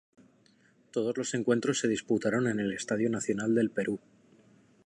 Todos 0.89 1.15
los 1.15 1.35
encuentros 1.35 1.77
se 1.79 1.87
disputaron 1.87 2.47
en 2.47 2.59
el 2.59 2.73
Estadio 2.73 3.07
Nacional 3.11 3.53
del 3.53 3.69
Perú. 3.69 3.99